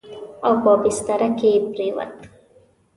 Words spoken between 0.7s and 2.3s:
بستره کې پرېووت.